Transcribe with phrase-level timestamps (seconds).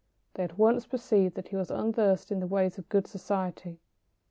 [0.33, 3.77] They at once perceived that he was unversed in the ways of good society.